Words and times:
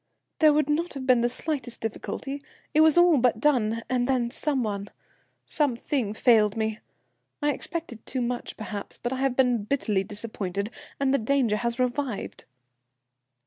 "There 0.39 0.51
would 0.51 0.67
not 0.67 0.95
have 0.95 1.05
been 1.05 1.21
the 1.21 1.29
slightest 1.29 1.79
difficulty; 1.79 2.41
it 2.73 2.81
was 2.81 2.97
all 2.97 3.19
but 3.19 3.39
done, 3.39 3.83
and 3.87 4.07
then 4.07 4.31
some 4.31 4.63
one, 4.63 4.89
something, 5.45 6.15
failed 6.15 6.57
me. 6.57 6.79
I 7.39 7.53
expected 7.53 8.03
too 8.07 8.21
much 8.23 8.57
perhaps, 8.57 8.97
but 8.97 9.13
I 9.13 9.17
have 9.17 9.35
been 9.35 9.63
bitterly 9.63 10.03
disappointed, 10.03 10.71
and 10.99 11.13
the 11.13 11.19
danger 11.19 11.57
has 11.57 11.77
revived." 11.77 12.45